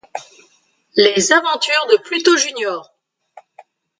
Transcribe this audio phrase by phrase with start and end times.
[0.95, 2.79] Les aventures de Pluto Jr.